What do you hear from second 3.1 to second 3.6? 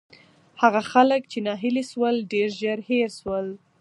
شول.